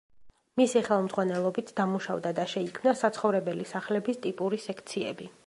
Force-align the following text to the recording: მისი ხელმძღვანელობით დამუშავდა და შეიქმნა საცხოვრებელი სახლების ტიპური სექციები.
მისი 0.59 0.79
ხელმძღვანელობით 0.87 1.69
დამუშავდა 1.81 2.33
და 2.41 2.47
შეიქმნა 2.55 2.95
საცხოვრებელი 3.03 3.69
სახლების 3.75 4.23
ტიპური 4.27 4.63
სექციები. 4.69 5.33